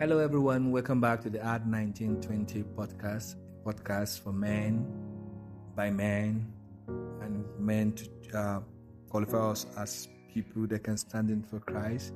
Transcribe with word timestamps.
Hello, 0.00 0.20
everyone. 0.20 0.70
Welcome 0.70 1.00
back 1.00 1.22
to 1.22 1.28
the 1.28 1.44
Art 1.44 1.66
1920 1.66 2.62
podcast, 2.76 3.34
podcast 3.64 4.20
for 4.22 4.32
men, 4.32 4.86
by 5.74 5.90
men, 5.90 6.52
and 6.86 7.44
men 7.58 7.94
to 7.94 8.38
uh, 8.38 8.60
qualify 9.08 9.50
us 9.50 9.66
as 9.76 10.06
people 10.32 10.68
that 10.68 10.84
can 10.84 10.96
stand 10.96 11.30
in 11.30 11.42
for 11.42 11.58
Christ, 11.58 12.12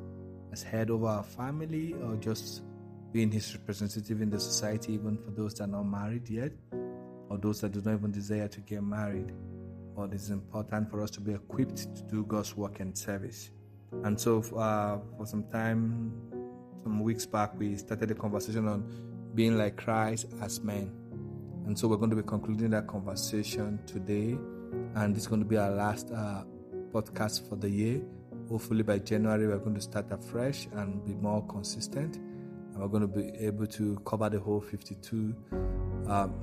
as 0.53 0.63
head 0.63 0.91
of 0.91 1.03
our 1.03 1.25
family, 1.25 1.97
or 2.05 2.15
just 2.15 2.63
being 3.11 3.33
his 3.33 3.53
representative 3.53 4.23
in 4.23 4.31
the 4.31 4.39
society, 4.39 4.93
even 4.93 5.19
for 5.19 5.33
those 5.33 5.55
that 5.55 5.65
are 5.65 5.67
not 5.67 5.83
married 5.83 6.29
yet, 6.29 6.53
or 7.31 7.37
those 7.37 7.63
that 7.63 7.73
do 7.73 7.83
not 7.85 7.95
even 7.95 8.13
desire 8.13 8.47
to 8.47 8.61
get 8.61 8.85
married. 8.85 9.33
But 9.97 10.13
it's 10.13 10.29
important 10.29 10.89
for 10.89 11.03
us 11.03 11.11
to 11.11 11.21
be 11.21 11.35
equipped 11.35 11.79
to 11.97 12.03
do 12.05 12.23
God's 12.27 12.57
work 12.57 12.79
and 12.79 12.97
service. 12.97 13.51
And 14.05 14.21
so, 14.21 14.39
uh, 14.57 15.01
for 15.17 15.27
some 15.27 15.43
time, 15.51 16.32
some 16.83 17.01
weeks 17.01 17.27
back, 17.27 17.59
we 17.59 17.77
started 17.77 18.11
a 18.11 18.15
conversation 18.15 18.67
on 18.67 18.85
being 19.35 19.57
like 19.57 19.77
Christ 19.77 20.27
as 20.41 20.61
men. 20.61 20.91
And 21.67 21.79
so 21.79 21.87
we're 21.87 21.97
going 21.97 22.11
to 22.11 22.17
be 22.17 22.23
concluding 22.23 22.71
that 22.71 22.89
conversation 22.89 23.79
today. 23.87 24.37
And 24.95 25.17
it's 25.17 25.27
going 25.27 25.41
to 25.41 25.47
be 25.47 25.57
our 25.57 25.71
last 25.71 26.11
uh, 26.11 26.43
podcast 26.93 27.49
for 27.49 27.57
the 27.57 27.69
year. 27.69 28.03
Hopefully, 28.49 28.83
by 28.83 28.99
January, 28.99 29.47
we're 29.47 29.59
going 29.59 29.77
to 29.77 29.81
start 29.81 30.11
afresh 30.11 30.67
and 30.73 31.05
be 31.05 31.15
more 31.15 31.47
consistent. 31.47 32.17
And 32.17 32.79
we're 32.79 32.89
going 32.89 33.03
to 33.03 33.07
be 33.07 33.31
able 33.39 33.67
to 33.69 33.99
cover 34.05 34.29
the 34.29 34.41
whole 34.41 34.61
52 34.61 35.35
um, 36.09 36.35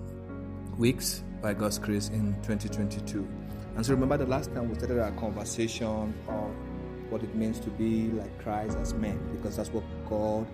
weeks 0.78 1.24
by 1.42 1.54
God's 1.54 1.80
grace 1.80 2.10
in 2.10 2.34
2022. 2.44 3.28
And 3.76 3.86
so, 3.86 3.94
remember 3.94 4.18
the 4.18 4.26
last 4.26 4.54
time 4.54 4.70
we 4.70 4.76
started 4.76 5.00
our 5.00 5.12
conversation 5.12 5.88
on 5.88 6.14
what 7.10 7.24
it 7.24 7.36
means 7.36 7.60
to 7.60 7.70
be 7.72 8.10
like 8.12 8.42
Christ 8.42 8.78
as 8.78 8.94
men, 8.94 9.20
because 9.32 9.58
that's 9.58 9.70
what 9.70 9.84
God 10.10 10.48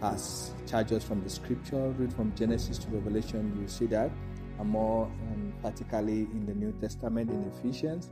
has 0.00 0.52
charged 0.66 0.92
us 0.92 1.04
from 1.04 1.22
the 1.22 1.30
scripture. 1.30 1.90
Read 1.98 2.12
from 2.12 2.34
Genesis 2.34 2.78
to 2.78 2.88
Revelation, 2.88 3.58
you 3.60 3.68
see 3.68 3.86
that, 3.86 4.10
and 4.58 4.68
more 4.68 5.06
um, 5.06 5.52
particularly 5.62 6.22
in 6.32 6.46
the 6.46 6.54
New 6.54 6.72
Testament 6.80 7.30
in 7.30 7.50
Ephesians. 7.52 8.10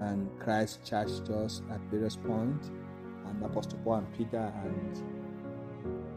And 0.00 0.28
Christ 0.40 0.80
charged 0.84 1.30
us 1.30 1.62
at 1.70 1.80
various 1.90 2.16
points, 2.16 2.70
and 3.26 3.44
Apostle 3.44 3.78
Paul 3.84 3.96
and 3.96 4.12
Peter, 4.16 4.52
and 4.64 5.02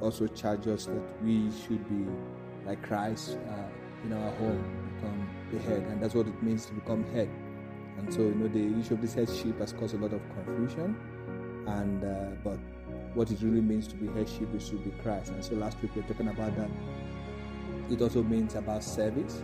also 0.01 0.27
charged 0.27 0.67
us 0.67 0.85
that 0.85 1.23
we 1.23 1.49
should 1.51 1.87
be 1.89 2.09
like 2.65 2.81
Christ 2.83 3.37
uh, 3.49 4.05
in 4.05 4.13
our 4.13 4.31
home, 4.35 4.91
become 4.95 5.29
the 5.51 5.59
head, 5.59 5.81
and 5.83 6.01
that's 6.01 6.13
what 6.13 6.27
it 6.27 6.43
means 6.43 6.65
to 6.67 6.73
become 6.73 7.03
head. 7.13 7.29
And 7.97 8.13
so, 8.13 8.21
you 8.21 8.35
know, 8.35 8.47
the 8.47 8.79
issue 8.79 8.93
of 8.93 9.01
this 9.01 9.15
headship 9.15 9.59
has 9.59 9.73
caused 9.73 9.95
a 9.95 9.97
lot 9.97 10.13
of 10.13 10.21
confusion 10.35 10.95
and 11.67 12.03
uh, 12.03 12.29
but 12.43 12.57
what 13.17 13.31
it 13.31 13.41
really 13.41 13.61
means 13.61 13.87
to 13.87 13.95
be 13.95 14.05
headship 14.13 14.47
is 14.53 14.69
to 14.69 14.75
be 14.75 14.91
Christ. 15.01 15.31
And 15.31 15.43
so 15.43 15.55
last 15.55 15.81
week 15.81 15.95
we 15.95 16.01
were 16.03 16.07
talking 16.07 16.27
about 16.27 16.55
that. 16.55 16.69
It 17.89 17.99
also 17.99 18.21
means 18.21 18.53
about 18.53 18.83
service. 18.83 19.41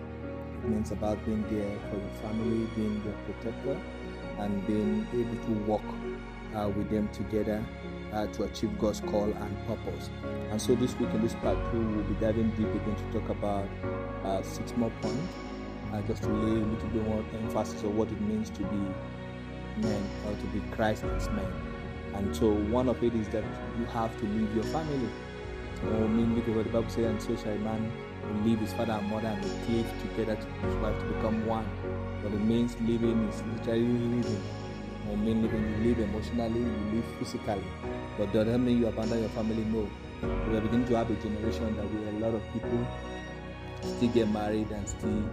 It 0.63 0.69
means 0.69 0.91
about 0.91 1.25
being 1.25 1.41
there 1.49 1.79
for 1.89 1.97
your 1.97 2.09
family, 2.21 2.69
being 2.75 3.03
their 3.03 3.15
protector, 3.25 3.81
and 4.37 4.67
being 4.67 5.07
able 5.11 5.43
to 5.45 5.51
work 5.63 5.81
uh, 6.55 6.69
with 6.69 6.91
them 6.91 7.09
together 7.09 7.65
uh, 8.13 8.27
to 8.27 8.43
achieve 8.43 8.77
God's 8.77 8.99
call 8.99 9.23
and 9.23 9.67
purpose. 9.67 10.11
And 10.51 10.61
so 10.61 10.75
this 10.75 10.93
week 10.99 11.09
in 11.09 11.23
this 11.23 11.33
part 11.33 11.57
two, 11.71 11.79
we'll 11.79 12.03
be 12.03 12.13
diving 12.21 12.51
deep 12.51 12.69
again 12.69 12.95
to 12.95 13.19
talk 13.19 13.29
about 13.29 13.67
uh, 14.23 14.43
six 14.43 14.77
more 14.77 14.91
points, 15.01 15.33
uh, 15.91 15.99
just 16.03 16.21
to 16.21 16.29
lay 16.29 16.61
a 16.61 16.63
little 16.63 16.89
bit 16.89 17.07
more 17.07 17.25
emphasis 17.41 17.83
on 17.83 17.97
what 17.97 18.07
it 18.07 18.21
means 18.21 18.51
to 18.51 18.59
be 18.59 19.81
men 19.81 20.03
or 20.27 20.35
to 20.35 20.45
be 20.53 20.61
Christ 20.75 21.05
as 21.05 21.27
men. 21.29 21.72
And 22.15 22.35
so 22.35 22.53
one 22.53 22.89
of 22.89 23.03
it 23.03 23.13
is 23.13 23.27
that 23.29 23.43
you 23.77 23.85
have 23.85 24.17
to 24.19 24.25
leave 24.25 24.53
your 24.55 24.63
family. 24.65 25.09
Or 25.83 26.07
mainly 26.07 26.41
what 26.53 26.65
the 26.65 26.71
Bible 26.71 26.89
says, 26.89 27.05
and 27.05 27.21
so 27.21 27.35
shall 27.35 27.53
a 27.53 27.57
man 27.59 27.91
will 28.23 28.41
leave 28.45 28.59
his 28.59 28.73
father 28.73 28.93
and 28.93 29.09
mother 29.09 29.27
and 29.27 29.43
will 29.43 29.57
cleave 29.65 29.87
together 30.01 30.35
to 30.35 30.47
his 30.65 30.75
wife 30.75 30.97
to 30.99 31.05
become 31.05 31.45
one. 31.45 31.67
But 32.21 32.31
it 32.31 32.39
means 32.39 32.75
living 32.81 33.27
is 33.27 33.43
literally 33.57 33.83
living. 33.83 34.43
Or 35.07 35.13
oh, 35.13 35.15
mainly 35.17 35.49
when 35.49 35.69
you 35.69 35.89
live 35.89 35.99
emotionally, 35.99 36.59
you 36.59 36.95
live 36.95 37.05
physically. 37.19 37.63
But 38.17 38.31
that 38.31 38.45
doesn't 38.45 38.63
mean 38.63 38.79
you 38.79 38.87
abandon 38.87 39.19
your 39.19 39.29
family, 39.29 39.65
no. 39.65 39.89
We 40.49 40.57
are 40.57 40.61
beginning 40.61 40.87
to 40.87 40.97
have 40.97 41.11
a 41.11 41.15
generation 41.15 41.75
that 41.75 41.83
where 41.83 42.09
a 42.09 42.19
lot 42.19 42.33
of 42.33 42.53
people 42.53 42.87
still 43.81 44.09
get 44.09 44.29
married 44.29 44.71
and 44.71 44.87
still 44.87 45.23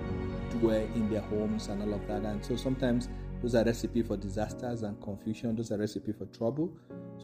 dwell 0.58 0.82
in 0.96 1.08
their 1.10 1.20
homes 1.20 1.69
and 1.69 1.82
all 1.82 1.94
of 1.94 2.06
that. 2.08 2.22
And 2.22 2.44
so 2.44 2.56
sometimes 2.56 3.08
those 3.42 3.54
are 3.54 3.64
recipe 3.64 4.02
for 4.02 4.16
disasters 4.16 4.82
and 4.82 5.00
confusion. 5.02 5.56
Those 5.56 5.72
are 5.72 5.78
recipe 5.78 6.12
for 6.12 6.26
trouble. 6.26 6.72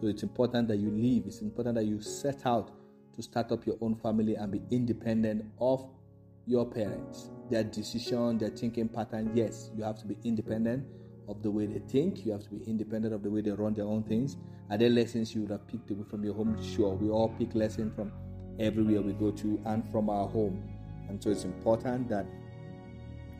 So 0.01 0.07
it's 0.07 0.23
important 0.23 0.69
that 0.69 0.79
you 0.79 0.91
leave. 0.91 1.25
It's 1.27 1.43
important 1.43 1.75
that 1.75 1.85
you 1.85 2.01
set 2.01 2.47
out 2.47 2.71
to 3.15 3.23
start 3.23 3.53
up 3.53 3.67
your 3.67 3.77
own 3.81 3.97
family 3.97 4.35
and 4.35 4.51
be 4.51 4.63
independent 4.71 5.45
of 5.61 5.87
your 6.47 6.65
parents. 6.65 7.31
Their 7.51 7.65
decision, 7.65 8.39
their 8.39 8.51
thinking 8.51 8.89
pattern. 8.89 9.33
Yes, 9.35 9.71
you 9.77 9.85
have 9.85 9.99
to 9.99 10.07
be 10.07 10.17
independent 10.25 10.87
of 11.29 11.43
the 11.43 11.51
way 11.51 11.67
they 11.67 11.81
think. 11.81 12.25
You 12.25 12.33
have 12.33 12.45
to 12.45 12.51
be 12.51 12.65
independent 12.67 13.13
of 13.13 13.23
the 13.23 13.31
way 13.31 13.43
they 13.43 13.51
run 13.51 13.75
their 13.75 13.87
own 13.87 14.03
things. 14.05 14.37
Are 14.71 14.79
there 14.79 14.91
lessons 14.91 15.35
you 15.35 15.43
would 15.43 15.51
have 15.51 15.67
picked 15.67 15.91
away 15.91 16.05
from 16.09 16.25
your 16.25 16.35
home? 16.35 16.57
Sure, 16.63 16.95
we 16.95 17.11
all 17.11 17.29
pick 17.29 17.55
lessons 17.55 17.95
from 17.95 18.11
everywhere 18.59 19.03
we 19.03 19.13
go 19.13 19.31
to 19.33 19.61
and 19.67 19.89
from 19.91 20.09
our 20.09 20.29
home. 20.29 20.63
And 21.09 21.23
so 21.23 21.31
it's 21.31 21.45
important 21.45 22.09
that 22.09 22.27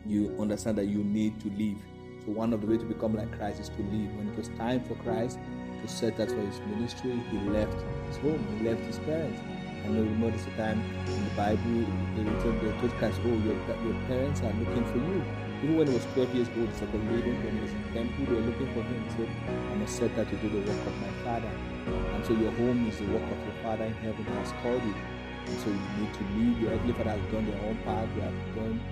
you 0.05 0.35
understand 0.39 0.77
that 0.77 0.85
you 0.85 1.03
need 1.03 1.39
to 1.41 1.49
leave 1.49 1.81
so 2.27 2.33
one 2.33 2.51
of 2.51 2.59
the 2.59 2.67
ways 2.67 2.79
to 2.79 2.85
become 2.85 3.15
like 3.15 3.31
Christ 3.39 3.61
is 3.61 3.69
to 3.69 3.81
leave. 3.87 4.11
When 4.19 4.27
it 4.27 4.35
was 4.35 4.49
time 4.59 4.83
for 4.83 4.95
Christ 4.95 5.39
to 5.81 5.87
set 5.87 6.19
out 6.19 6.27
for 6.27 6.43
his 6.43 6.59
ministry, 6.67 7.15
he 7.31 7.39
left 7.47 7.79
his 8.11 8.17
home, 8.17 8.43
he 8.59 8.67
left 8.67 8.83
his 8.83 8.99
parents. 8.99 9.39
I 9.85 9.87
know 9.87 10.03
notice 10.03 10.43
the 10.43 10.51
time 10.59 10.83
in 11.07 11.23
the 11.23 11.35
Bible, 11.39 11.87
they 12.19 12.27
they 12.27 12.75
told 12.83 12.91
Christ, 12.99 13.21
oh, 13.23 13.31
your, 13.47 13.55
your 13.55 13.95
parents 14.11 14.41
are 14.41 14.51
looking 14.59 14.83
for 14.91 14.97
you. 14.99 15.23
Even 15.63 15.77
when 15.77 15.87
he 15.87 15.93
was 15.93 16.03
12 16.19 16.35
years 16.35 16.49
old, 16.59 16.67
it's 16.67 16.81
like 16.81 16.93
a 16.93 16.97
leaving, 16.97 17.39
when 17.45 17.55
he 17.55 17.61
was 17.63 17.71
in 17.71 17.83
temple, 17.95 18.25
they 18.27 18.33
were 18.35 18.47
looking 18.51 18.73
for 18.75 18.83
him. 18.83 19.03
He 19.07 19.11
said, 19.15 19.29
I 19.47 19.75
must 19.79 19.95
set 19.95 20.19
out 20.19 20.27
to 20.27 20.35
do 20.35 20.49
the 20.51 20.67
work 20.67 20.83
of 20.83 20.95
my 20.99 21.11
Father. 21.23 21.53
And 21.87 22.25
so 22.25 22.33
your 22.33 22.51
home 22.59 22.89
is 22.89 22.99
the 22.99 23.07
work 23.07 23.23
of 23.23 23.39
your 23.39 23.57
Father 23.63 23.85
in 23.85 23.93
heaven 24.03 24.25
has 24.35 24.51
called 24.61 24.83
you. 24.83 24.95
And 25.47 25.57
so 25.63 25.71
you 25.71 25.87
need 25.95 26.13
to 26.13 26.23
leave. 26.35 26.59
Your 26.59 26.71
earthly 26.75 26.91
Father 26.91 27.15
has 27.15 27.31
done 27.31 27.47
their 27.47 27.61
own 27.63 27.77
part. 27.87 28.11
They 28.19 28.21
have 28.27 28.55
done 28.59 28.83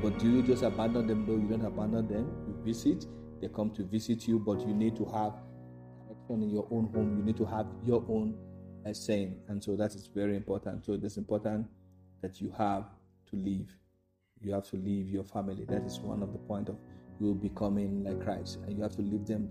but 0.00 0.18
do 0.18 0.30
you 0.30 0.42
just 0.42 0.62
abandon 0.62 1.06
them? 1.06 1.26
No, 1.26 1.34
you 1.34 1.46
don't 1.48 1.64
abandon 1.64 2.08
them. 2.08 2.26
You 2.48 2.53
visit, 2.64 3.06
they 3.40 3.48
come 3.48 3.70
to 3.70 3.84
visit 3.84 4.26
you, 4.26 4.38
but 4.38 4.60
you 4.60 4.74
need 4.74 4.96
to 4.96 5.04
have 5.06 5.34
connection 6.06 6.42
in 6.42 6.50
your 6.50 6.66
own 6.70 6.90
home. 6.94 7.18
You 7.18 7.24
need 7.24 7.36
to 7.36 7.44
have 7.44 7.66
your 7.84 8.04
own 8.08 8.36
uh, 8.86 8.92
saying. 8.92 9.36
And 9.48 9.62
so 9.62 9.76
that 9.76 9.94
is 9.94 10.08
very 10.14 10.36
important. 10.36 10.84
So 10.84 10.94
it's 10.94 11.16
important 11.16 11.66
that 12.22 12.40
you 12.40 12.52
have 12.56 12.84
to 13.30 13.36
leave. 13.36 13.70
You 14.40 14.52
have 14.52 14.68
to 14.70 14.76
leave 14.76 15.08
your 15.08 15.24
family. 15.24 15.64
That 15.64 15.82
is 15.84 15.98
one 16.00 16.22
of 16.22 16.32
the 16.32 16.38
point 16.38 16.68
of 16.68 16.76
you 17.20 17.34
becoming 17.34 18.04
like 18.04 18.22
Christ. 18.22 18.58
And 18.64 18.76
you 18.76 18.82
have 18.82 18.96
to 18.96 19.02
leave 19.02 19.26
them 19.26 19.50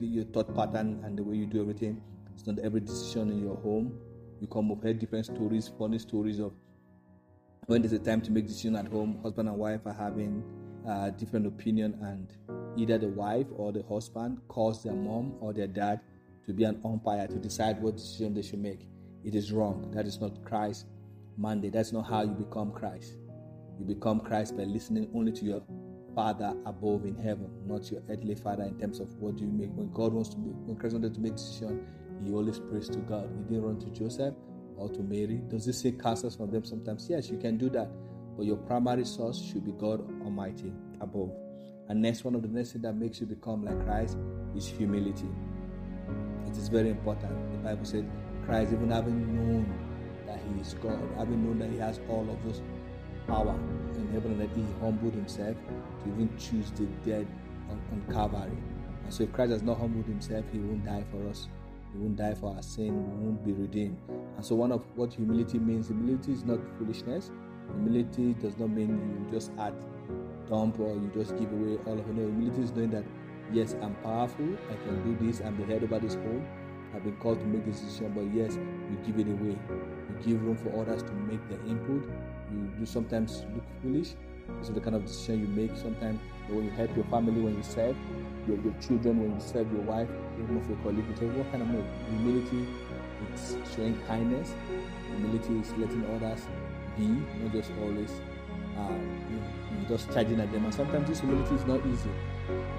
your 0.00 0.24
thought 0.24 0.54
pattern 0.54 1.00
and 1.04 1.18
the 1.18 1.22
way 1.22 1.36
you 1.36 1.46
do 1.46 1.60
everything. 1.60 2.00
It's 2.34 2.46
not 2.46 2.58
every 2.58 2.80
decision 2.80 3.30
in 3.30 3.42
your 3.42 3.56
home. 3.56 3.92
You 4.40 4.46
come 4.46 4.70
up 4.72 4.82
heard 4.82 4.98
different 4.98 5.26
stories, 5.26 5.70
funny 5.78 5.98
stories 5.98 6.40
of 6.40 6.52
when 7.66 7.80
there's 7.80 7.92
a 7.92 7.98
time 7.98 8.20
to 8.22 8.30
make 8.30 8.46
decision 8.46 8.76
at 8.76 8.86
home, 8.88 9.18
husband 9.22 9.48
and 9.48 9.56
wife 9.56 9.80
are 9.86 9.92
having 9.92 10.42
uh, 10.86 11.10
different 11.10 11.46
opinion, 11.46 11.98
and 12.02 12.32
either 12.76 12.98
the 12.98 13.08
wife 13.08 13.46
or 13.56 13.72
the 13.72 13.82
husband 13.84 14.40
calls 14.48 14.82
their 14.82 14.94
mom 14.94 15.34
or 15.40 15.52
their 15.52 15.66
dad 15.66 16.00
to 16.46 16.52
be 16.52 16.64
an 16.64 16.80
umpire 16.84 17.26
to 17.26 17.36
decide 17.36 17.80
what 17.80 17.96
decision 17.96 18.34
they 18.34 18.42
should 18.42 18.60
make. 18.60 18.86
It 19.24 19.34
is 19.34 19.52
wrong. 19.52 19.90
That 19.92 20.06
is 20.06 20.20
not 20.20 20.44
Christ 20.44 20.86
mandate. 21.36 21.72
That's 21.72 21.92
not 21.92 22.02
how 22.02 22.22
you 22.22 22.32
become 22.32 22.72
Christ. 22.72 23.16
You 23.78 23.84
become 23.84 24.20
Christ 24.20 24.56
by 24.56 24.64
listening 24.64 25.10
only 25.14 25.32
to 25.32 25.44
your 25.44 25.62
Father 26.14 26.54
above 26.64 27.04
in 27.06 27.16
heaven, 27.16 27.50
not 27.66 27.90
your 27.90 28.00
earthly 28.08 28.36
father 28.36 28.62
in 28.62 28.78
terms 28.78 29.00
of 29.00 29.12
what 29.18 29.36
do 29.36 29.42
you 29.44 29.50
make. 29.50 29.70
When 29.74 29.90
God 29.90 30.12
wants 30.12 30.28
to 30.30 30.38
make, 30.38 30.54
when 30.64 30.76
Christ 30.76 30.94
wanted 30.94 31.14
to 31.14 31.20
make 31.20 31.34
decision, 31.34 31.84
he 32.22 32.32
always 32.32 32.60
prays 32.60 32.88
to 32.90 32.98
God. 32.98 33.28
He 33.36 33.42
didn't 33.42 33.62
run 33.62 33.80
to 33.80 33.86
Joseph 33.90 34.34
or 34.76 34.88
to 34.90 35.00
Mary? 35.00 35.42
Does 35.48 35.66
this 35.66 35.80
say 35.80 35.92
counsels 35.92 36.36
from 36.36 36.50
them 36.50 36.64
sometimes? 36.64 37.06
Yes, 37.08 37.28
you 37.28 37.38
can 37.38 37.56
do 37.56 37.68
that. 37.70 37.90
But 38.36 38.46
your 38.46 38.56
primary 38.56 39.04
source 39.04 39.40
should 39.40 39.64
be 39.64 39.72
God 39.72 40.00
Almighty 40.22 40.72
above. 41.00 41.30
And 41.88 42.00
next, 42.00 42.24
one 42.24 42.34
of 42.34 42.42
the 42.42 42.48
next 42.48 42.72
things 42.72 42.82
that 42.82 42.94
makes 42.94 43.20
you 43.20 43.26
become 43.26 43.64
like 43.64 43.84
Christ 43.84 44.16
is 44.56 44.66
humility. 44.66 45.28
It 46.46 46.56
is 46.56 46.68
very 46.68 46.90
important. 46.90 47.32
The 47.52 47.58
Bible 47.58 47.84
said, 47.84 48.10
Christ, 48.46 48.72
even 48.72 48.90
having 48.90 49.36
known 49.36 49.66
that 50.26 50.40
He 50.40 50.60
is 50.60 50.74
God, 50.74 51.00
having 51.16 51.44
known 51.44 51.58
that 51.58 51.70
He 51.70 51.78
has 51.78 52.00
all 52.08 52.28
of 52.28 52.42
those 52.44 52.62
power 53.26 53.54
in 53.94 54.08
heaven 54.12 54.32
and 54.32 54.40
that 54.40 54.50
He 54.56 54.64
humbled 54.80 55.14
Himself 55.14 55.56
to 56.02 56.08
even 56.08 56.30
choose 56.38 56.70
the 56.72 56.86
dead 57.08 57.26
on, 57.70 57.80
on 57.92 58.14
Calvary. 58.14 58.58
And 59.04 59.12
so, 59.12 59.24
if 59.24 59.32
Christ 59.32 59.52
has 59.52 59.62
not 59.62 59.78
humbled 59.78 60.06
Himself, 60.06 60.44
He 60.52 60.58
won't 60.58 60.84
die 60.84 61.04
for 61.10 61.28
us. 61.28 61.48
He 61.92 61.98
won't 61.98 62.16
die 62.16 62.34
for 62.34 62.54
our 62.54 62.62
sin, 62.62 63.20
we 63.20 63.26
won't 63.26 63.44
be 63.44 63.52
redeemed. 63.52 63.98
And 64.36 64.44
so, 64.44 64.54
one 64.56 64.72
of 64.72 64.84
what 64.96 65.12
humility 65.12 65.58
means 65.58 65.88
humility 65.88 66.32
is 66.32 66.44
not 66.44 66.58
foolishness. 66.78 67.30
Humility 67.72 68.34
does 68.34 68.58
not 68.58 68.70
mean 68.70 68.90
you 68.90 69.32
just 69.32 69.50
add 69.58 69.74
dump 70.48 70.78
or 70.78 70.94
you 70.94 71.10
just 71.14 71.36
give 71.38 71.52
away 71.52 71.78
all 71.86 71.94
of 71.94 72.08
it. 72.08 72.14
No, 72.14 72.22
humility 72.22 72.62
is 72.62 72.72
knowing 72.72 72.90
that, 72.90 73.04
yes, 73.52 73.74
I'm 73.82 73.94
powerful, 73.96 74.56
I 74.70 74.74
can 74.84 75.02
do 75.04 75.26
this, 75.26 75.40
I'm 75.40 75.56
the 75.56 75.64
head 75.64 75.82
over 75.82 75.98
this 75.98 76.14
home, 76.14 76.46
I've 76.94 77.02
been 77.02 77.16
called 77.16 77.40
to 77.40 77.46
make 77.46 77.64
this 77.64 77.80
decision, 77.80 78.12
but 78.14 78.24
yes, 78.32 78.54
you 78.54 78.98
give 79.04 79.18
it 79.18 79.30
away. 79.30 79.56
You 80.08 80.24
give 80.24 80.42
room 80.44 80.56
for 80.56 80.80
others 80.80 81.02
to 81.02 81.12
make 81.12 81.40
their 81.48 81.58
input. 81.66 82.08
You 82.52 82.70
do 82.78 82.86
sometimes 82.86 83.44
look 83.54 83.64
foolish. 83.82 84.14
This 84.60 84.68
is 84.68 84.74
the 84.74 84.80
kind 84.80 84.94
of 84.94 85.04
decision 85.04 85.40
you 85.40 85.48
make. 85.48 85.76
Sometimes 85.76 86.20
when 86.48 86.64
you 86.66 86.70
help 86.70 86.94
your 86.94 87.06
family, 87.06 87.40
when 87.40 87.56
you 87.56 87.62
serve 87.62 87.96
your, 88.46 88.58
your 88.58 88.74
children, 88.80 89.20
when 89.20 89.34
you 89.34 89.40
serve 89.40 89.72
your 89.72 89.82
wife, 89.82 90.08
even 90.38 90.58
if 90.58 90.68
your 90.68 90.78
colleague, 90.78 91.04
what 91.36 91.50
kind 91.50 91.62
of? 91.62 91.84
Humility, 92.10 92.68
it's 93.32 93.56
showing 93.74 93.98
kindness. 94.06 94.54
Humility 95.16 95.58
is 95.60 95.70
letting 95.78 96.04
others 96.14 96.46
be, 96.96 97.06
not 97.42 97.52
just 97.52 97.70
always 97.80 98.10
uh, 98.78 99.88
just 99.88 100.12
charging 100.12 100.40
at 100.40 100.50
them. 100.52 100.64
And 100.64 100.74
sometimes 100.74 101.08
this 101.08 101.20
humility 101.20 101.54
is 101.54 101.64
not 101.66 101.84
easy. 101.86 102.10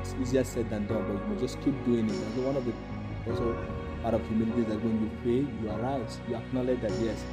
It's 0.01 0.13
easier 0.21 0.43
said 0.43 0.69
than 0.69 0.87
done, 0.87 1.05
but 1.07 1.33
you 1.33 1.39
just 1.39 1.61
keep 1.61 1.73
doing 1.85 2.09
it. 2.09 2.15
And 2.15 2.45
one 2.45 2.57
of 2.57 2.65
the 2.65 2.73
also 3.27 3.55
part 4.01 4.13
of 4.13 4.27
humility 4.27 4.61
is 4.61 4.67
that 4.67 4.83
when 4.83 5.01
you 5.01 5.09
pray, 5.23 5.41
you 5.61 5.69
arise, 5.71 6.19
you 6.29 6.35
acknowledge 6.35 6.81
that 6.81 6.91
yes, 7.01 7.23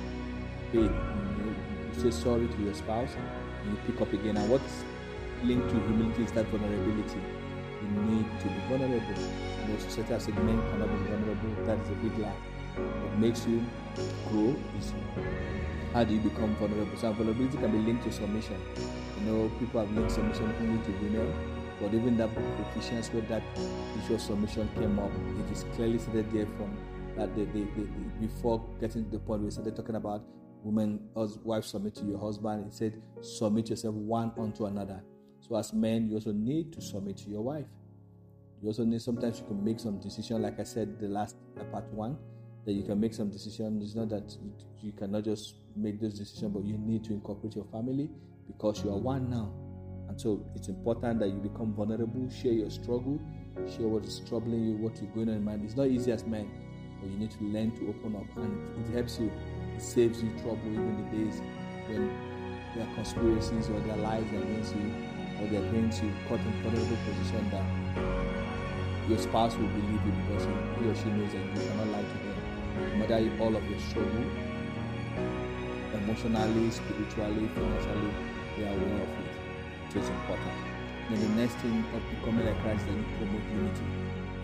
pray. 0.70 0.82
You, 0.82 1.54
say 1.98 2.10
sorry 2.10 2.48
to 2.48 2.62
your 2.62 2.72
spouse, 2.72 3.10
and 3.14 3.70
you 3.70 3.78
pick 3.86 4.00
up 4.00 4.12
again. 4.12 4.36
And 4.36 4.50
what's 4.50 4.84
linked 5.44 5.68
to 5.68 5.74
humility 5.74 6.24
is 6.24 6.32
that 6.32 6.46
vulnerability. 6.46 7.20
You 7.82 7.88
need 8.02 8.26
to 8.40 8.46
be 8.46 8.60
vulnerable. 8.68 9.22
Know, 9.68 9.78
society 9.78 10.14
has 10.14 10.24
said 10.24 10.34
men 10.44 10.60
cannot 10.70 10.88
be 10.88 11.04
vulnerable. 11.10 11.64
That 11.66 11.78
is 11.78 11.90
a 11.90 11.94
big 11.94 12.18
lie. 12.18 12.32
What 12.76 13.18
makes 13.18 13.46
you 13.46 13.64
grow 14.28 14.56
is 14.78 14.92
how 15.92 16.04
do 16.04 16.14
you 16.14 16.20
become 16.20 16.54
vulnerable? 16.56 16.96
So 16.96 17.12
vulnerability 17.12 17.58
can 17.58 17.70
be 17.70 17.78
linked 17.78 18.04
to 18.04 18.12
submission. 18.12 18.60
You 19.18 19.26
know, 19.26 19.50
people 19.58 19.80
have 19.80 19.94
linked 19.94 20.12
submission 20.12 20.54
only 20.60 20.82
to 20.84 20.90
women, 21.02 21.34
but 21.80 21.92
even 21.94 22.16
that 22.16 22.30
Ephesians 22.70 23.08
where 23.12 23.22
that 23.22 23.42
issue 24.02 24.14
of 24.14 24.20
submission 24.20 24.68
came 24.76 24.98
up, 24.98 25.10
it 25.46 25.52
is 25.52 25.64
clearly 25.74 25.98
stated 25.98 26.32
there 26.32 26.46
from 26.46 26.76
that 27.16 27.34
the, 27.36 27.44
the, 27.46 27.60
the, 27.76 27.86
before 28.20 28.64
getting 28.80 29.04
to 29.04 29.10
the 29.10 29.18
point 29.18 29.40
where 29.40 29.46
we 29.46 29.50
started 29.50 29.76
talking 29.76 29.96
about 29.96 30.24
women, 30.62 31.00
wife 31.44 31.64
submit 31.64 31.94
to 31.96 32.04
your 32.04 32.18
husband. 32.18 32.66
It 32.66 32.74
said 32.74 33.02
submit 33.20 33.70
yourself 33.70 33.94
one 33.94 34.32
unto 34.38 34.66
another. 34.66 35.02
So 35.40 35.56
as 35.56 35.72
men, 35.72 36.08
you 36.08 36.14
also 36.14 36.32
need 36.32 36.72
to 36.74 36.80
submit 36.80 37.18
to 37.18 37.30
your 37.30 37.42
wife. 37.42 37.66
You 38.62 38.68
also 38.68 38.84
need 38.84 39.02
sometimes 39.02 39.40
you 39.40 39.46
can 39.46 39.62
make 39.62 39.80
some 39.80 39.98
decision, 39.98 40.40
like 40.40 40.60
I 40.60 40.62
said 40.62 41.00
the 41.00 41.08
last 41.08 41.36
uh, 41.60 41.64
part 41.64 41.84
one, 41.92 42.16
that 42.64 42.72
you 42.72 42.82
can 42.82 43.00
make 43.00 43.14
some 43.14 43.30
decision. 43.30 43.80
It's 43.82 43.94
not 43.94 44.08
that 44.10 44.36
you, 44.80 44.92
cannot 44.92 45.24
just 45.24 45.54
make 45.76 46.00
those 46.00 46.18
decisions, 46.18 46.52
but 46.54 46.64
you 46.64 46.78
need 46.78 47.04
to 47.04 47.12
incorporate 47.12 47.56
your 47.56 47.64
family 47.66 48.10
because 48.46 48.84
you 48.84 48.90
are 48.90 48.98
one 48.98 49.30
now. 49.30 49.52
And 50.08 50.20
so 50.20 50.44
it's 50.54 50.68
important 50.68 51.20
that 51.20 51.28
you 51.28 51.36
become 51.36 51.74
vulnerable, 51.74 52.28
share 52.30 52.52
your 52.52 52.70
struggle, 52.70 53.20
share 53.76 53.88
what 53.88 54.04
is 54.04 54.20
troubling 54.28 54.64
you, 54.64 54.76
what 54.76 55.00
you're 55.00 55.10
going 55.12 55.28
on 55.30 55.36
in 55.36 55.44
mind. 55.44 55.64
It's 55.64 55.76
not 55.76 55.86
easy 55.86 56.12
as 56.12 56.24
men, 56.24 56.50
but 57.00 57.10
you 57.10 57.16
need 57.16 57.30
to 57.32 57.44
learn 57.44 57.72
to 57.72 57.88
open 57.88 58.16
up 58.16 58.36
and 58.36 58.86
it 58.86 58.92
helps 58.92 59.18
you. 59.18 59.32
It 59.74 59.82
saves 59.82 60.22
you 60.22 60.30
trouble 60.38 60.66
even 60.66 61.10
the 61.10 61.16
days 61.16 61.40
when 61.88 62.12
there 62.74 62.86
are 62.86 62.94
conspiracies 62.94 63.68
or 63.68 63.80
there 63.80 63.94
are 63.94 63.98
lies 63.98 64.28
against 64.28 64.76
you 64.76 64.92
or 65.40 65.46
there 65.48 65.64
are 65.64 65.70
things 65.70 66.00
you 66.00 66.12
caught 66.28 66.40
in 66.40 66.46
a 66.46 66.62
vulnerable 66.62 66.96
position 67.04 67.50
that 67.50 69.08
your 69.08 69.18
spouse 69.18 69.56
will 69.56 69.66
believe 69.68 70.06
you 70.06 70.12
because 70.28 70.44
he 70.78 70.86
or 70.88 70.94
she 70.94 71.10
knows 71.10 71.32
that 71.32 71.40
you 71.40 71.68
cannot 71.68 71.88
lie 71.88 72.02
to 72.02 72.18
them. 72.18 72.51
No 72.76 72.96
matter 72.96 73.30
all 73.40 73.54
of 73.56 73.64
your 73.70 73.78
struggle, 73.80 74.24
emotionally, 75.94 76.70
spiritually, 76.70 77.48
financially, 77.54 78.12
they 78.56 78.64
are 78.64 78.74
aware 78.74 79.02
of 79.02 79.08
it. 79.08 79.92
So 79.92 79.98
it's 80.00 80.08
important. 80.08 80.52
Then 81.10 81.20
the 81.20 81.42
next 81.42 81.54
thing 81.56 81.84
of 81.94 82.02
becoming 82.10 82.46
like 82.46 82.60
Christ, 82.62 82.86
then 82.86 82.98
you 82.98 83.04
promote 83.18 83.42
unity. 83.52 83.84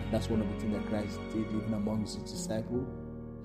And 0.03 0.13
that's 0.13 0.29
one 0.29 0.41
of 0.41 0.47
the 0.47 0.59
things 0.59 0.73
that 0.73 0.85
Christ 0.87 1.19
did 1.33 1.47
even 1.47 1.73
among 1.73 2.01
his 2.01 2.15
disciples. 2.15 2.87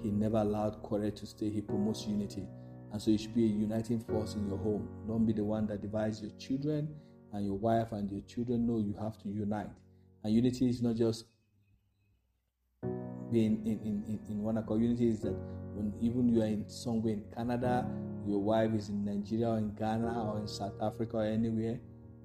He 0.03 0.11
never 0.11 0.39
allowed 0.39 0.83
quarrel 0.83 1.11
to 1.11 1.27
stay. 1.27 1.49
He 1.49 1.61
promotes 1.61 2.07
unity. 2.07 2.47
And 2.93 3.01
so 3.01 3.11
you 3.11 3.19
should 3.19 3.35
be 3.35 3.45
a 3.45 3.49
uniting 3.49 4.01
force 4.01 4.35
in 4.35 4.47
your 4.49 4.59
home. 4.59 4.89
Don't 5.09 5.27
be 5.27 5.33
the 5.33 5.45
one 5.45 5.67
that 5.69 5.81
divides 5.81 6.21
your 6.21 6.31
children 6.33 6.95
and 7.33 7.45
your 7.45 7.57
wife 7.57 7.93
and 7.93 8.11
your 8.11 8.21
children. 8.23 8.67
No, 8.67 8.79
you 8.79 8.95
have 9.01 9.17
to 9.23 9.29
unite. 9.29 9.71
And 10.23 10.33
unity 10.33 10.69
is 10.69 10.83
not 10.83 10.97
just 10.97 11.25
in, 13.37 13.67
in, 13.67 13.81
in, 13.85 14.21
in 14.29 14.43
one 14.43 14.59
accord. 14.59 14.81
Unity 14.83 15.09
is 15.09 15.21
that 15.21 15.35
when 15.75 15.93
even 16.01 16.29
you 16.29 16.43
are 16.43 16.47
in 16.47 16.69
somewhere 16.69 17.15
in 17.15 17.25
Canada, 17.35 17.87
your 18.27 18.39
wife 18.39 18.73
is 18.75 18.89
in 18.89 19.05
Nigeria 19.05 19.49
or 19.49 19.59
in 19.59 19.75
Ghana 19.75 20.33
or 20.33 20.39
in 20.39 20.49
South 20.49 20.75
Africa 20.81 21.19
or 21.19 21.25
anywhere, 21.25 21.79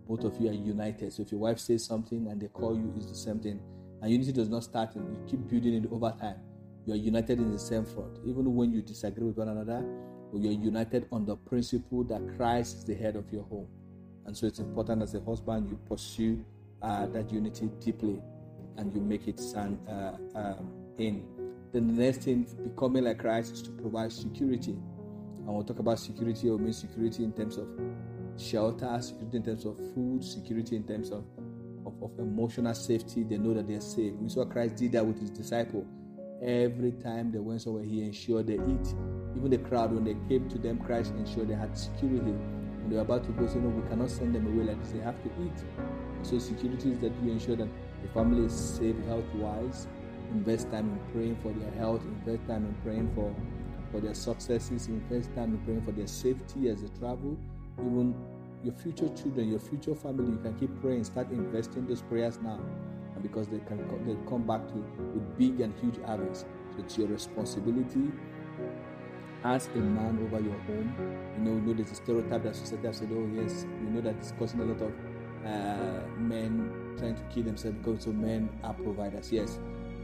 both 0.08 0.24
of 0.24 0.40
you 0.40 0.50
are 0.50 0.54
united. 0.54 1.12
So 1.14 1.24
if 1.24 1.32
your 1.32 1.42
wife 1.42 1.60
says 1.60 1.86
something 1.86 2.28
and 2.28 2.40
they 2.42 2.48
call 2.48 2.76
you, 2.76 2.94
it's 2.98 3.08
the 3.08 3.16
same 3.16 3.40
thing. 3.40 3.60
And 4.02 4.12
unity 4.12 4.32
does 4.32 4.50
not 4.50 4.64
start 4.64 4.96
you 4.96 5.18
keep 5.28 5.48
building 5.48 5.74
it 5.74 5.92
over 5.92 6.14
time. 6.20 6.38
You 6.86 6.94
are 6.94 6.98
united 6.98 7.40
in 7.40 7.52
the 7.52 7.60
same 7.60 7.86
front. 7.86 8.18
Even 8.26 8.56
when 8.56 8.72
you 8.72 8.82
disagree 8.82 9.26
with 9.26 9.38
one 9.38 9.50
another, 9.50 9.86
you 10.34 10.50
are 10.50 10.54
united 10.54 11.08
on 11.12 11.26
the 11.26 11.36
principle 11.36 12.04
that 12.06 12.22
Christ 12.38 12.78
is 12.78 12.86
the 12.86 12.96
head 12.96 13.16
of 13.16 13.32
your 13.32 13.44
home. 13.44 13.68
And 14.26 14.38
so 14.38 14.48
it's 14.48 14.60
important 14.60 15.02
as 15.02 15.16
a 15.16 15.22
husband 15.22 15.70
you 15.70 15.80
pursue 15.90 16.46
uh, 16.82 17.08
that 17.08 17.32
unity 17.32 17.70
deeply 17.80 18.22
and 18.78 18.94
you 18.94 19.02
make 19.02 19.28
it 19.28 19.40
sound. 19.40 19.80
uh, 19.90 20.14
um, 20.36 20.79
in. 21.00 21.24
Then 21.72 21.88
the 21.88 22.04
next 22.04 22.24
thing, 22.24 22.48
becoming 22.64 23.04
like 23.04 23.20
Christ, 23.20 23.54
is 23.54 23.62
to 23.64 23.72
provide 23.72 24.12
security. 24.12 24.72
And 24.72 25.48
we'll 25.48 25.64
talk 25.64 25.80
about 25.80 26.00
security, 26.00 26.50
or 26.50 26.58
mean 26.58 26.74
security 26.74 27.24
in 27.24 27.32
terms 27.34 27.58
of 27.58 27.68
shelter, 28.38 29.00
security 29.02 29.38
in 29.38 29.44
terms 29.44 29.66
of 29.66 29.78
food, 29.94 30.24
security 30.24 30.76
in 30.76 30.84
terms 30.84 31.12
of, 31.12 31.26
of, 31.86 31.94
of 32.02 32.18
emotional 32.20 32.74
safety. 32.74 33.24
They 33.24 33.38
know 33.38 33.54
that 33.54 33.68
they're 33.68 33.82
safe. 33.82 34.14
We 34.14 34.30
saw 34.30 34.46
Christ 34.46 34.78
did 34.78 34.94
that 34.94 35.06
with 35.06 35.20
his 35.20 35.30
disciple. 35.30 35.86
Every 36.42 36.94
time 36.94 37.32
they 37.32 37.40
went 37.40 37.62
somewhere, 37.62 37.84
he 37.84 38.02
ensured 38.02 38.48
they 38.48 38.54
eat. 38.54 38.94
Even 39.36 39.50
the 39.50 39.58
crowd, 39.58 39.92
when 39.92 40.06
they 40.06 40.16
came 40.28 40.50
to 40.50 40.58
them, 40.58 40.80
Christ 40.80 41.14
ensured 41.18 41.50
they 41.50 41.54
had 41.54 41.78
security. 41.78 42.32
When 42.32 42.90
they 42.90 42.96
were 42.96 43.02
about 43.02 43.26
to 43.26 43.32
go, 43.32 43.46
say, 43.46 43.60
No, 43.60 43.70
we 43.70 43.88
cannot 43.90 44.10
send 44.10 44.34
them 44.34 44.48
away 44.48 44.66
like 44.66 44.82
this. 44.82 44.92
They 44.92 45.00
have 45.00 45.22
to 45.22 45.30
eat. 45.44 45.64
So, 46.24 46.40
security 46.40 46.94
is 46.94 47.00
that 47.00 47.12
you 47.24 47.32
ensure 47.32 47.56
that 47.58 47.68
the 48.02 48.08
family 48.10 48.46
is 48.46 48.54
safe 48.54 48.96
health 49.06 49.26
wise 49.36 49.88
invest 50.32 50.72
time 50.72 50.90
in 50.90 51.14
praying 51.14 51.38
for 51.42 51.52
their 51.54 51.72
health, 51.72 52.02
invest 52.04 52.48
time 52.48 52.66
in 52.66 52.76
praying 52.84 53.12
for, 53.16 53.34
for 53.92 54.00
their 54.00 54.14
successes, 54.14 54.88
invest 54.88 55.34
time 55.36 55.54
in 55.54 55.60
praying 55.60 55.82
for 55.84 55.92
their 55.92 56.08
safety 56.08 56.70
as 56.70 56.82
they 56.82 57.00
travel. 57.00 57.38
Even 57.80 58.16
your 58.64 58.74
future 58.74 59.10
children, 59.10 59.50
your 59.50 59.60
future 59.60 59.96
family, 59.96 60.32
you 60.32 60.40
can 60.40 60.54
keep 60.60 60.70
praying, 60.82 61.04
start 61.04 61.30
investing 61.32 61.88
those 61.88 62.02
prayers 62.02 62.40
now. 62.42 62.60
And 63.14 63.24
because 63.24 63.48
they 63.48 63.60
can 63.60 63.78
they 64.06 64.16
come 64.30 64.46
back 64.46 64.68
to 64.68 64.74
with 64.74 65.38
big 65.38 65.62
and 65.62 65.74
huge 65.80 66.04
harvests. 66.06 66.46
So 66.76 66.84
it's 66.84 66.98
your 66.98 67.08
responsibility 67.08 68.12
as 69.44 69.68
a 69.68 69.78
man 69.78 70.20
over 70.26 70.44
your 70.44 70.60
home. 70.60 70.94
You 71.38 71.44
know, 71.44 71.56
you 71.56 71.62
know 71.62 71.74
there's 71.74 71.92
a 71.92 71.96
stereotype 71.96 72.44
that 72.44 72.56
society 72.56 72.88
has 72.88 72.98
said, 72.98 73.10
oh 73.12 73.30
yes, 73.34 73.66
you 73.82 73.90
know 73.90 74.02
that 74.02 74.16
it's 74.16 74.34
causing 74.38 74.60
a 74.60 74.66
lot 74.66 74.82
of 74.82 74.92
uh, 75.46 76.06
men 76.18 76.96
trying 76.98 77.16
to 77.16 77.24
kill 77.34 77.44
themselves 77.44 77.78
because 77.78 78.04
so 78.04 78.12
men 78.12 78.50
are 78.64 78.74
providers. 78.74 79.32
Yes, 79.32 79.60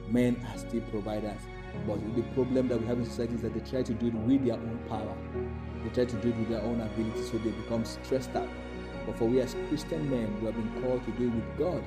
men 0.09 0.45
are 0.51 0.57
still 0.57 0.81
providers. 0.81 1.39
But 1.87 1.99
the 2.15 2.23
problem 2.33 2.67
that 2.69 2.79
we 2.79 2.87
have 2.87 2.97
in 2.97 3.05
society 3.05 3.35
is 3.35 3.41
that 3.41 3.53
they 3.53 3.69
try 3.69 3.83
to 3.83 3.93
do 3.93 4.07
it 4.07 4.13
with 4.13 4.45
their 4.45 4.55
own 4.55 4.79
power. 4.87 5.15
They 5.83 5.89
try 5.89 6.05
to 6.05 6.21
do 6.21 6.29
it 6.29 6.37
with 6.37 6.49
their 6.49 6.61
own 6.61 6.81
ability, 6.81 7.23
so 7.23 7.37
they 7.37 7.51
become 7.51 7.85
stressed 7.85 8.35
out. 8.35 8.49
But 9.05 9.17
for 9.17 9.25
we 9.25 9.41
as 9.41 9.55
Christian 9.69 10.09
men, 10.09 10.39
we 10.39 10.47
have 10.47 10.55
been 10.55 10.81
called 10.81 11.05
to 11.05 11.11
do 11.11 11.27
it 11.27 11.33
with 11.35 11.57
God. 11.57 11.83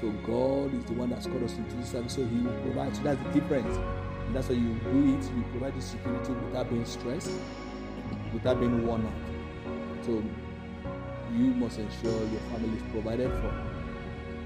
So 0.00 0.10
God 0.26 0.74
is 0.74 0.84
the 0.84 0.94
one 0.94 1.10
that's 1.10 1.26
called 1.26 1.42
us 1.42 1.56
into 1.56 1.74
this 1.76 1.90
service, 1.90 2.14
so 2.14 2.24
He 2.24 2.40
will 2.40 2.58
provide. 2.62 2.96
So 2.96 3.02
that's 3.02 3.22
the 3.22 3.40
difference. 3.40 3.76
And 4.26 4.34
that's 4.34 4.48
why 4.48 4.54
you 4.54 4.74
do 4.74 5.14
it, 5.14 5.24
you 5.24 5.44
provide 5.50 5.76
the 5.76 5.82
security 5.82 6.32
without 6.32 6.70
being 6.70 6.84
stressed, 6.84 7.30
without 8.32 8.60
being 8.60 8.86
worn 8.86 9.06
out. 9.06 10.04
So 10.04 10.22
you 11.32 11.46
must 11.54 11.78
ensure 11.78 12.20
your 12.28 12.40
family 12.52 12.76
is 12.76 12.82
provided 12.90 13.30
for, 13.40 13.52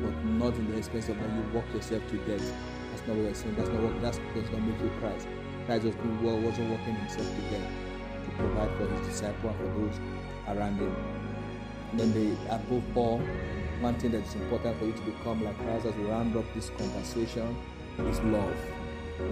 but 0.03 0.25
not 0.25 0.55
in 0.55 0.71
the 0.71 0.79
expense 0.79 1.09
of 1.09 1.19
that 1.19 1.31
you 1.31 1.43
work 1.55 1.67
yourself 1.75 2.03
to 2.11 2.17
death 2.19 2.53
that's 3.01 3.09
not 3.09 3.17
what 3.17 3.27
we're 3.27 3.35
saying. 3.35 3.55
That's 3.57 3.69
not 3.71 3.83
what 3.83 4.03
that 4.03 4.35
does 4.35 4.51
not 4.51 4.63
make 4.63 4.81
you 4.81 4.91
Christ. 5.01 5.27
Christ 5.67 5.85
was 5.85 5.95
well, 6.23 6.39
wasn't 6.39 6.71
working 6.71 6.95
himself 6.95 7.27
to 7.27 7.43
get 7.49 7.61
to 8.25 8.31
provide 8.37 8.77
for 8.77 8.87
his 8.87 9.07
disciple 9.09 9.51
and 9.51 9.59
for 9.59 9.67
those 9.79 10.01
around 10.49 10.79
him. 10.79 10.95
And 11.93 12.01
then 12.01 12.13
the 12.13 12.55
above 12.55 12.85
all, 12.97 13.19
one 13.81 13.95
thing 13.95 14.13
that 14.13 14.23
is 14.27 14.35
important 14.35 14.79
for 14.79 14.85
you 14.85 14.93
to 14.93 15.03
become 15.03 15.43
like 15.43 15.57
Christ 15.59 15.87
as 15.87 15.95
we 15.95 16.05
round 16.05 16.37
up 16.37 16.45
this 16.55 16.69
conversation 16.71 17.57
is 18.01 18.21
love. 18.21 18.57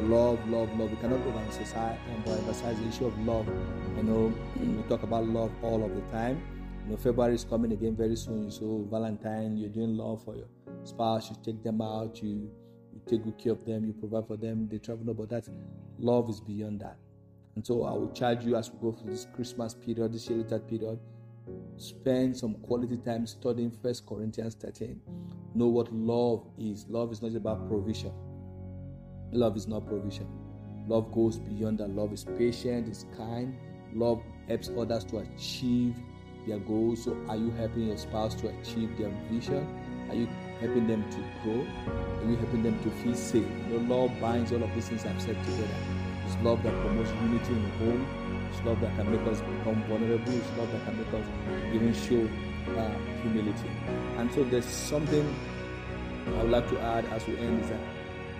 Love, 0.04 0.48
love, 0.48 0.78
love. 0.78 0.90
We 0.90 0.96
cannot 0.96 1.20
overemphasize 1.20 1.98
emphasize 2.16 2.78
the 2.78 2.88
issue 2.88 3.06
of 3.06 3.18
love. 3.26 3.46
You 3.96 4.02
know, 4.02 4.34
we 4.56 4.82
talk 4.88 5.02
about 5.02 5.26
love 5.26 5.52
all 5.62 5.84
of 5.84 5.94
the 5.94 6.02
time. 6.12 6.40
You 6.84 6.92
know, 6.92 6.96
February 6.96 7.34
is 7.34 7.44
coming 7.44 7.72
again 7.72 7.96
very 7.96 8.16
soon. 8.16 8.50
So 8.50 8.86
Valentine, 8.90 9.56
you're 9.58 9.68
doing 9.68 9.96
love 9.96 10.24
for 10.24 10.36
your 10.36 10.48
spouse. 10.84 11.30
You 11.30 11.36
take 11.44 11.62
them 11.62 11.82
out. 11.82 12.22
You 12.22 12.50
take 13.08 13.24
good 13.24 13.38
care 13.38 13.52
of 13.52 13.64
them, 13.64 13.86
you 13.86 13.92
provide 13.92 14.26
for 14.26 14.36
them, 14.36 14.68
they 14.70 14.78
travel, 14.78 15.04
no, 15.04 15.14
but 15.14 15.28
that 15.30 15.48
love 15.98 16.28
is 16.28 16.40
beyond 16.40 16.80
that. 16.80 16.96
And 17.56 17.66
so 17.66 17.84
I 17.84 17.92
will 17.92 18.12
charge 18.12 18.44
you 18.44 18.56
as 18.56 18.70
we 18.70 18.78
go 18.80 18.92
through 18.92 19.10
this 19.10 19.26
Christmas 19.34 19.74
period, 19.74 20.12
this 20.12 20.28
year 20.28 20.42
that 20.44 20.68
period, 20.68 20.98
spend 21.76 22.36
some 22.36 22.54
quality 22.54 22.96
time 22.98 23.26
studying 23.26 23.70
First 23.70 24.06
Corinthians 24.06 24.54
13. 24.54 25.00
Know 25.54 25.66
what 25.66 25.92
love 25.92 26.46
is. 26.58 26.86
Love 26.88 27.10
is 27.10 27.22
not 27.22 27.34
about 27.34 27.68
provision. 27.68 28.12
Love 29.32 29.56
is 29.56 29.66
not 29.66 29.86
provision. 29.86 30.28
Love 30.86 31.12
goes 31.12 31.38
beyond 31.38 31.78
that. 31.78 31.90
Love 31.90 32.12
is 32.12 32.24
patient, 32.36 32.88
is 32.88 33.06
kind. 33.16 33.56
Love 33.92 34.22
helps 34.46 34.70
others 34.78 35.04
to 35.04 35.18
achieve 35.18 35.96
their 36.46 36.58
goals. 36.58 37.04
So, 37.04 37.16
are 37.28 37.36
you 37.36 37.50
helping 37.50 37.88
your 37.88 37.96
spouse 37.98 38.34
to 38.36 38.48
achieve 38.48 38.96
their 38.98 39.10
vision? 39.30 39.66
Are 40.08 40.14
you 40.14 40.28
helping 40.60 40.86
them 40.86 41.04
to 41.10 41.18
grow? 41.42 41.66
Are 42.20 42.30
you 42.30 42.36
helping 42.36 42.62
them 42.62 42.78
to 42.82 42.90
feel 43.02 43.14
safe? 43.14 43.46
The 43.70 43.78
love 43.78 44.10
binds 44.20 44.52
all 44.52 44.62
of 44.62 44.74
these 44.74 44.88
things 44.88 45.04
I've 45.06 45.20
said 45.20 45.36
together. 45.44 45.74
It's 46.26 46.36
love 46.42 46.62
that 46.62 46.74
promotes 46.82 47.10
unity 47.10 47.52
in 47.52 47.62
the 47.62 47.70
home. 47.78 48.48
It's 48.50 48.64
love 48.64 48.80
that 48.80 48.94
can 48.96 49.10
make 49.10 49.26
us 49.26 49.40
become 49.40 49.82
vulnerable. 49.84 50.32
It's 50.32 50.58
love 50.58 50.70
that 50.72 50.84
can 50.84 50.98
make 50.98 51.14
us 51.14 51.26
even 51.72 51.94
show 51.94 52.28
uh, 52.76 52.98
humility. 53.22 53.70
And 54.16 54.32
so 54.32 54.44
there's 54.44 54.64
something 54.64 55.34
I 56.26 56.42
would 56.42 56.50
like 56.50 56.68
to 56.70 56.80
add 56.80 57.04
as 57.06 57.26
we 57.26 57.38
end 57.38 57.62
is 57.62 57.70
that 57.70 57.80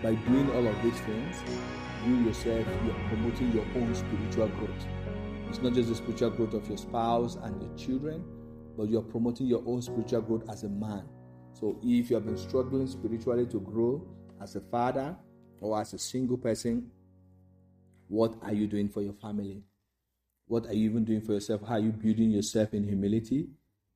by 0.03 0.15
doing 0.15 0.51
all 0.51 0.67
of 0.67 0.83
these 0.83 0.99
things, 1.01 1.37
you 2.07 2.17
yourself 2.25 2.67
you 2.85 2.91
are 2.91 3.09
promoting 3.09 3.53
your 3.53 3.65
own 3.77 3.95
spiritual 3.95 4.49
growth. 4.49 4.87
It's 5.49 5.61
not 5.61 5.73
just 5.73 5.89
the 5.89 5.95
spiritual 5.95 6.31
growth 6.31 6.55
of 6.55 6.69
your 6.69 6.79
spouse 6.79 7.37
and 7.37 7.61
your 7.63 7.75
children, 7.77 8.25
but 8.77 8.89
you 8.89 8.99
are 8.99 9.03
promoting 9.03 9.47
your 9.47 9.63
own 9.67 9.83
spiritual 9.83 10.21
growth 10.23 10.49
as 10.51 10.63
a 10.65 10.69
man. 10.69 11.05
So 11.59 11.77
if 11.83 12.11
you 12.11 12.15
have 12.15 12.25
been 12.25 12.37
struggling 12.37 12.87
spiritually 12.87 13.47
to 13.47 13.59
grow 13.59 14.07
as 14.41 14.55
a 14.55 14.61
father 14.61 15.17
or 15.61 15.81
as 15.81 15.93
a 15.93 15.99
single 15.99 16.37
person, 16.37 16.89
what 18.07 18.35
are 18.43 18.53
you 18.53 18.69
doing 18.69 18.89
for 18.89 19.03
your 19.03 19.15
family? 19.15 19.63
What 20.47 20.67
are 20.67 20.73
you 20.73 20.89
even 20.89 21.05
doing 21.05 21.21
for 21.21 21.33
yourself? 21.33 21.63
How 21.67 21.75
are 21.75 21.81
you 21.81 21.91
building 21.91 22.31
yourself 22.31 22.75
in 22.75 22.85
humility? 22.85 23.49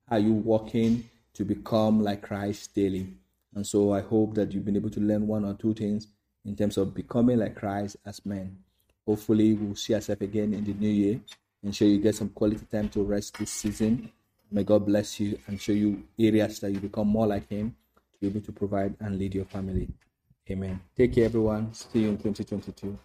How 0.09 0.17
are 0.17 0.19
you 0.19 0.33
working 0.33 1.09
to 1.35 1.45
become 1.45 2.03
like 2.03 2.23
Christ 2.23 2.75
daily? 2.75 3.15
And 3.55 3.65
so 3.65 3.93
I 3.93 4.01
hope 4.01 4.35
that 4.35 4.53
you've 4.53 4.65
been 4.65 4.77
able 4.77 4.91
to 4.91 5.01
learn 5.01 5.29
one 5.29 5.45
or 5.45 5.55
two 5.55 5.73
things 5.73 6.09
in 6.45 6.57
terms 6.57 6.77
of 6.79 6.95
becoming 6.95 7.39
like 7.39 7.55
Christ 7.55 7.97
as 8.05 8.27
men. 8.27 8.59
Hopefully, 9.07 9.55
we'll 9.55 9.77
see 9.77 9.95
ourselves 9.95 10.23
again 10.23 10.53
in 10.53 10.65
the 10.65 10.75
new 10.75 10.89
year 10.89 11.21
and 11.63 11.75
show 11.75 11.85
you 11.85 11.99
get 11.99 12.17
some 12.17 12.31
quality 12.31 12.67
time 12.71 12.89
to 12.89 13.05
rest 13.05 13.39
this 13.39 13.51
season. 13.51 14.11
May 14.53 14.65
God 14.65 14.85
bless 14.85 15.19
you 15.19 15.39
and 15.47 15.59
show 15.59 15.73
you 15.73 16.05
areas 16.19 16.61
that 16.61 16.71
you 16.71 16.79
become 16.79 17.09
more 17.09 17.27
like 17.27 17.49
Him 17.49 17.75
to 17.97 18.21
be 18.21 18.27
able 18.27 18.43
to 18.43 18.53
provide 18.53 18.95
and 19.01 19.19
lead 19.19 19.35
your 19.35 19.47
family. 19.47 19.89
Amen. 20.51 20.79
Take 20.95 21.15
care, 21.15 21.25
everyone. 21.25 21.73
See 21.73 22.01
you 22.01 22.11
in 22.11 22.19
2022. 22.19 22.99